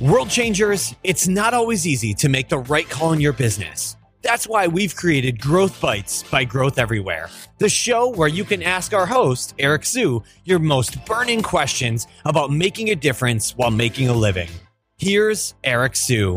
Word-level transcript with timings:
World 0.00 0.28
changers, 0.28 0.94
it's 1.04 1.26
not 1.26 1.54
always 1.54 1.86
easy 1.86 2.12
to 2.14 2.28
make 2.28 2.50
the 2.50 2.58
right 2.58 2.86
call 2.86 3.14
in 3.14 3.20
your 3.20 3.32
business. 3.32 3.96
That's 4.20 4.46
why 4.46 4.66
we've 4.66 4.94
created 4.94 5.40
Growth 5.40 5.80
Bites 5.80 6.22
by 6.24 6.44
Growth 6.44 6.78
Everywhere, 6.78 7.30
the 7.56 7.70
show 7.70 8.10
where 8.10 8.28
you 8.28 8.44
can 8.44 8.62
ask 8.62 8.92
our 8.92 9.06
host, 9.06 9.54
Eric 9.58 9.86
Siu, 9.86 10.22
your 10.44 10.58
most 10.58 11.02
burning 11.06 11.40
questions 11.40 12.06
about 12.26 12.50
making 12.50 12.90
a 12.90 12.94
difference 12.94 13.56
while 13.56 13.70
making 13.70 14.10
a 14.10 14.12
living. 14.12 14.50
Here's 14.98 15.54
Eric 15.64 15.96
Siu. 15.96 16.36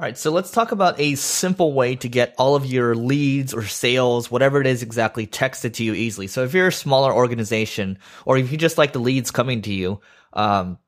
All 0.00 0.06
right, 0.06 0.16
so 0.16 0.30
let's 0.30 0.50
talk 0.50 0.72
about 0.72 0.98
a 0.98 1.14
simple 1.14 1.74
way 1.74 1.94
to 1.96 2.08
get 2.08 2.34
all 2.38 2.54
of 2.54 2.64
your 2.64 2.94
leads 2.94 3.52
or 3.52 3.66
sales, 3.66 4.30
whatever 4.30 4.58
it 4.58 4.66
is 4.66 4.82
exactly, 4.82 5.26
texted 5.26 5.74
to 5.74 5.84
you 5.84 5.92
easily. 5.92 6.26
So 6.26 6.42
if 6.42 6.54
you're 6.54 6.68
a 6.68 6.72
smaller 6.72 7.12
organization, 7.12 7.98
or 8.24 8.38
if 8.38 8.50
you 8.50 8.56
just 8.56 8.78
like 8.78 8.94
the 8.94 8.98
leads 8.98 9.30
coming 9.30 9.60
to 9.60 9.70
you, 9.70 10.00
um, 10.32 10.78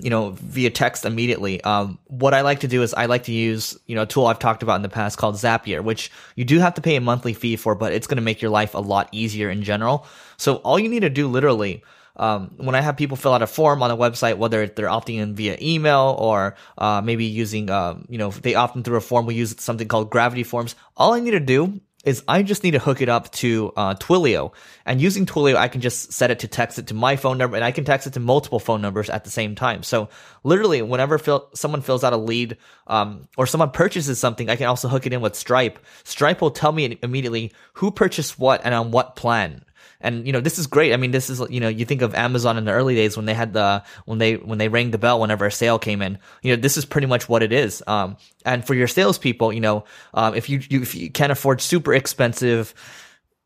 you 0.00 0.08
know, 0.08 0.30
via 0.30 0.70
text 0.70 1.04
immediately. 1.04 1.62
Um, 1.62 1.98
what 2.06 2.32
I 2.32 2.40
like 2.40 2.60
to 2.60 2.68
do 2.68 2.82
is 2.82 2.94
I 2.94 3.04
like 3.04 3.24
to 3.24 3.32
use, 3.32 3.76
you 3.84 3.94
know, 3.94 4.02
a 4.04 4.06
tool 4.06 4.26
I've 4.26 4.38
talked 4.38 4.62
about 4.62 4.76
in 4.76 4.82
the 4.82 4.88
past 4.88 5.18
called 5.18 5.34
Zapier, 5.34 5.84
which 5.84 6.10
you 6.34 6.46
do 6.46 6.58
have 6.58 6.72
to 6.72 6.80
pay 6.80 6.96
a 6.96 7.02
monthly 7.02 7.34
fee 7.34 7.56
for, 7.56 7.74
but 7.74 7.92
it's 7.92 8.06
going 8.06 8.16
to 8.16 8.22
make 8.22 8.40
your 8.40 8.50
life 8.50 8.72
a 8.72 8.78
lot 8.78 9.10
easier 9.12 9.50
in 9.50 9.62
general. 9.62 10.06
So 10.38 10.54
all 10.56 10.78
you 10.78 10.88
need 10.88 11.00
to 11.00 11.10
do 11.10 11.28
literally 11.28 11.84
um, 12.18 12.52
when 12.56 12.74
I 12.74 12.80
have 12.80 12.96
people 12.96 13.16
fill 13.16 13.32
out 13.32 13.42
a 13.42 13.46
form 13.46 13.82
on 13.82 13.90
a 13.90 13.96
website, 13.96 14.38
whether 14.38 14.66
they're 14.66 14.88
opting 14.88 15.16
in 15.16 15.34
via 15.34 15.56
email 15.60 16.16
or 16.18 16.56
uh, 16.76 17.00
maybe 17.02 17.24
using, 17.24 17.70
um, 17.70 18.06
you 18.08 18.18
know, 18.18 18.30
they 18.30 18.54
opt 18.54 18.76
in 18.76 18.82
through 18.82 18.96
a 18.96 19.00
form, 19.00 19.26
we 19.26 19.34
use 19.34 19.54
something 19.60 19.88
called 19.88 20.10
Gravity 20.10 20.42
Forms. 20.42 20.74
All 20.96 21.12
I 21.12 21.20
need 21.20 21.32
to 21.32 21.40
do 21.40 21.80
is 22.04 22.22
I 22.28 22.42
just 22.42 22.62
need 22.62 22.70
to 22.70 22.78
hook 22.78 23.02
it 23.02 23.08
up 23.08 23.30
to 23.32 23.72
uh, 23.76 23.94
Twilio. 23.94 24.52
And 24.86 25.00
using 25.00 25.26
Twilio, 25.26 25.56
I 25.56 25.68
can 25.68 25.80
just 25.80 26.12
set 26.12 26.30
it 26.30 26.38
to 26.40 26.48
text 26.48 26.78
it 26.78 26.86
to 26.88 26.94
my 26.94 27.16
phone 27.16 27.38
number 27.38 27.56
and 27.56 27.64
I 27.64 27.72
can 27.72 27.84
text 27.84 28.06
it 28.06 28.14
to 28.14 28.20
multiple 28.20 28.60
phone 28.60 28.80
numbers 28.80 29.10
at 29.10 29.24
the 29.24 29.30
same 29.30 29.54
time. 29.54 29.82
So 29.82 30.08
literally, 30.44 30.80
whenever 30.80 31.18
fill, 31.18 31.50
someone 31.54 31.82
fills 31.82 32.04
out 32.04 32.12
a 32.12 32.16
lead 32.16 32.56
um, 32.86 33.28
or 33.36 33.46
someone 33.46 33.70
purchases 33.72 34.18
something, 34.18 34.48
I 34.48 34.56
can 34.56 34.66
also 34.66 34.88
hook 34.88 35.06
it 35.06 35.12
in 35.12 35.20
with 35.20 35.34
Stripe. 35.34 35.78
Stripe 36.04 36.40
will 36.40 36.52
tell 36.52 36.72
me 36.72 36.98
immediately 37.02 37.52
who 37.74 37.90
purchased 37.90 38.38
what 38.38 38.62
and 38.64 38.74
on 38.74 38.90
what 38.90 39.16
plan. 39.16 39.64
And 40.00 40.26
you 40.26 40.32
know, 40.32 40.40
this 40.40 40.58
is 40.58 40.66
great. 40.66 40.92
I 40.92 40.96
mean, 40.96 41.10
this 41.10 41.30
is 41.30 41.40
you 41.50 41.60
know, 41.60 41.68
you 41.68 41.84
think 41.84 42.02
of 42.02 42.14
Amazon 42.14 42.56
in 42.56 42.64
the 42.64 42.72
early 42.72 42.94
days 42.94 43.16
when 43.16 43.26
they 43.26 43.34
had 43.34 43.52
the 43.52 43.82
when 44.04 44.18
they 44.18 44.34
when 44.34 44.58
they 44.58 44.68
rang 44.68 44.90
the 44.90 44.98
bell 44.98 45.20
whenever 45.20 45.46
a 45.46 45.52
sale 45.52 45.78
came 45.78 46.02
in. 46.02 46.18
You 46.42 46.56
know, 46.56 46.60
this 46.60 46.76
is 46.76 46.84
pretty 46.84 47.06
much 47.06 47.28
what 47.28 47.42
it 47.42 47.52
is. 47.52 47.82
Um, 47.86 48.16
and 48.44 48.64
for 48.66 48.74
your 48.74 48.88
salespeople, 48.88 49.52
you 49.52 49.60
know, 49.60 49.84
um, 50.14 50.34
if 50.34 50.48
you, 50.48 50.60
you 50.68 50.82
if 50.82 50.94
you 50.94 51.10
can't 51.10 51.32
afford 51.32 51.60
super 51.60 51.94
expensive 51.94 52.74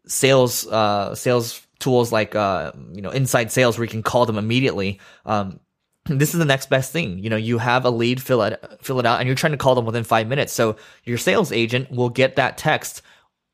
sales 0.05 0.67
uh 0.67 1.15
sales 1.15 1.65
tools 1.79 2.11
like 2.11 2.35
uh 2.35 2.73
you 2.93 3.01
know 3.01 3.11
inside 3.11 3.53
sales 3.53 3.79
where 3.79 3.85
you 3.85 3.91
can 3.91 4.03
call 4.03 4.27
them 4.27 4.37
immediately 4.37 4.99
um 5.27 5.61
this 6.07 6.33
is 6.35 6.39
the 6.39 6.45
next 6.45 6.69
best 6.69 6.93
thing. 6.93 7.19
You 7.21 7.31
know, 7.31 7.37
you 7.37 7.59
have 7.59 7.85
a 7.85 7.91
lead, 7.91 8.21
fill 8.21 8.43
it, 8.43 8.61
fill 8.81 8.99
it 8.99 9.07
out, 9.07 9.21
and 9.21 9.27
you're 9.27 9.37
trying 9.37 9.53
to 9.53 9.59
call 9.59 9.75
them 9.75 9.85
within 9.85 10.05
five 10.05 10.27
minutes. 10.27 10.53
So 10.53 10.77
your 11.05 11.19
sales 11.19 11.53
agent 11.53 11.91
will 11.91 12.09
get 12.09 12.37
that 12.37 12.59
text 12.59 13.03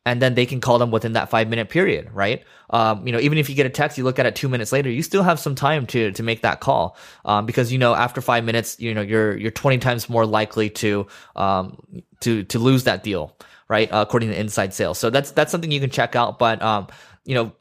and 0.09 0.23
then 0.23 0.34
they 0.34 0.47
can 0.47 0.59
call 0.59 0.78
them 0.78 0.91
within 0.91 1.12
that 1.12 1.28
five 1.28 1.48
minute 1.51 1.69
period, 1.69 2.09
right? 2.14 2.42
Um, 2.70 3.06
you 3.06 3.12
know, 3.12 3.20
even 3.20 3.37
if 3.37 3.51
you 3.51 3.55
get 3.55 3.67
a 3.67 3.70
text, 3.70 3.98
you 3.98 4.05
look 4.05 4.19
at 4.19 4.25
it 4.25 4.34
two 4.34 4.48
minutes 4.48 4.73
later, 4.73 4.89
you 4.91 5.03
still 5.03 5.23
have 5.23 5.39
some 5.39 5.55
time 5.55 5.87
to 5.89 6.12
to 6.12 6.23
make 6.23 6.41
that 6.42 6.61
call, 6.61 6.97
um, 7.27 7.45
because 7.45 7.70
you 7.70 7.78
know 7.78 7.95
after 7.95 8.23
five 8.23 8.42
minutes, 8.42 8.81
you 8.81 8.95
know 8.95 9.03
you're 9.03 9.37
you're 9.37 9.50
twenty 9.50 9.77
times 9.77 10.09
more 10.09 10.25
likely 10.25 10.70
to 10.70 11.06
um 11.37 11.77
to 12.20 12.42
to 12.45 12.59
lose 12.59 12.84
that 12.84 13.03
deal, 13.03 13.37
right? 13.69 13.92
Uh, 13.92 14.00
according 14.06 14.31
to 14.31 14.41
Inside 14.41 14.73
Sales, 14.73 14.98
so 14.98 15.11
that's 15.11 15.31
that's 15.33 15.53
something 15.53 15.70
you 15.70 15.81
can 15.81 15.91
check 15.91 16.17
out. 16.17 16.39
But 16.39 16.62
um, 16.62 16.87
you 17.27 17.34
know, 17.34 17.53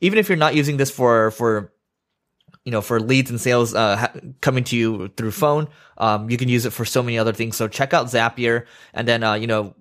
even 0.00 0.18
if 0.18 0.28
you're 0.28 0.36
not 0.36 0.56
using 0.56 0.78
this 0.78 0.90
for 0.90 1.30
for 1.30 1.72
you 2.64 2.72
know, 2.72 2.80
for 2.80 2.98
leads 2.98 3.30
and 3.30 3.40
sales 3.40 3.76
uh, 3.76 4.08
coming 4.40 4.64
to 4.64 4.76
you 4.76 5.06
through 5.16 5.30
phone. 5.30 5.68
Um, 5.98 6.28
you 6.28 6.36
can 6.36 6.48
use 6.48 6.66
it 6.66 6.72
for 6.72 6.84
so 6.84 7.00
many 7.00 7.16
other 7.16 7.32
things. 7.32 7.56
So 7.56 7.68
check 7.68 7.94
out 7.94 8.06
Zapier, 8.06 8.66
and 8.92 9.06
then 9.06 9.22
uh, 9.22 9.34
you 9.34 9.46
know, 9.46 9.76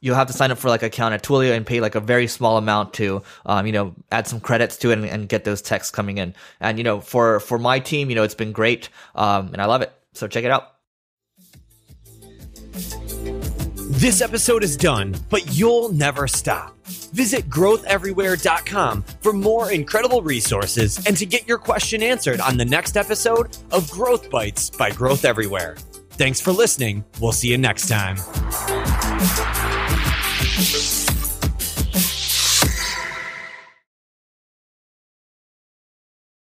you'll 0.00 0.16
have 0.16 0.26
to 0.28 0.32
sign 0.32 0.50
up 0.50 0.58
for 0.58 0.68
like 0.68 0.82
an 0.82 0.86
account 0.86 1.14
at 1.14 1.22
Twilio 1.22 1.56
and 1.56 1.66
pay 1.66 1.80
like 1.80 1.94
a 1.94 2.00
very 2.00 2.26
small 2.26 2.56
amount 2.56 2.94
to, 2.94 3.22
um, 3.46 3.66
you 3.66 3.72
know, 3.72 3.94
add 4.10 4.26
some 4.26 4.40
credits 4.40 4.76
to 4.78 4.90
it 4.90 4.98
and, 4.98 5.04
and, 5.06 5.28
get 5.28 5.44
those 5.44 5.62
texts 5.62 5.90
coming 5.90 6.18
in. 6.18 6.34
And, 6.60 6.78
you 6.78 6.84
know, 6.84 7.00
for, 7.00 7.40
for 7.40 7.58
my 7.58 7.80
team, 7.80 8.08
you 8.08 8.16
know, 8.16 8.22
it's 8.22 8.34
been 8.34 8.52
great. 8.52 8.88
Um, 9.14 9.50
and 9.52 9.60
I 9.60 9.66
love 9.66 9.82
it. 9.82 9.92
So 10.14 10.26
check 10.26 10.44
it 10.44 10.50
out. 10.50 10.74
This 13.90 14.20
episode 14.20 14.62
is 14.62 14.76
done, 14.76 15.16
but 15.28 15.56
you'll 15.58 15.90
never 15.92 16.28
stop. 16.28 16.76
Visit 16.86 17.48
growtheverywhere.com 17.48 19.02
for 19.22 19.32
more 19.32 19.72
incredible 19.72 20.22
resources 20.22 21.04
and 21.06 21.16
to 21.16 21.26
get 21.26 21.48
your 21.48 21.58
question 21.58 22.02
answered 22.02 22.40
on 22.40 22.56
the 22.56 22.64
next 22.64 22.96
episode 22.96 23.56
of 23.72 23.90
Growth 23.90 24.30
Bites 24.30 24.70
by 24.70 24.90
Growth 24.90 25.24
Everywhere. 25.24 25.76
Thanks 26.10 26.40
for 26.40 26.52
listening. 26.52 27.04
We'll 27.20 27.32
see 27.32 27.48
you 27.48 27.58
next 27.58 27.88
time. 27.88 28.18